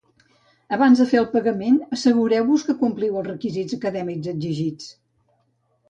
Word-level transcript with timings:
Abans 0.77 1.01
de 1.01 1.05
fer 1.11 1.19
el 1.21 1.27
pagament, 1.35 1.77
assegureu-vos 1.99 2.65
que 2.71 2.77
compliu 2.83 3.21
els 3.21 3.31
requisits 3.31 3.79
acadèmics 3.81 4.35
exigits. 4.37 4.93